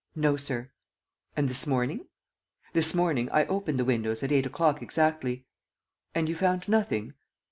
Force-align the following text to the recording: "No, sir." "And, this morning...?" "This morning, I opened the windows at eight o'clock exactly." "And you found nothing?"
"No, 0.15 0.35
sir." 0.35 0.71
"And, 1.35 1.47
this 1.47 1.67
morning...?" 1.67 2.07
"This 2.73 2.95
morning, 2.95 3.29
I 3.29 3.45
opened 3.45 3.77
the 3.79 3.85
windows 3.85 4.23
at 4.23 4.31
eight 4.31 4.47
o'clock 4.47 4.81
exactly." 4.81 5.45
"And 6.15 6.27
you 6.27 6.35
found 6.35 6.67
nothing?" 6.67 7.13